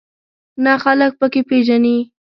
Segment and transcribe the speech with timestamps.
[0.63, 1.97] نه خلک په کې پېژنې.